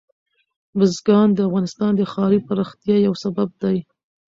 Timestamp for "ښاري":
2.11-2.39